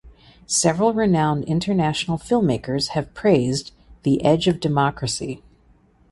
[0.47, 5.43] Several renowned international filmmakers have praised The Edge of Democracy.